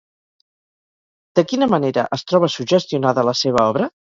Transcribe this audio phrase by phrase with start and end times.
[1.39, 3.93] De quina manera es troba suggestionada la seva obra?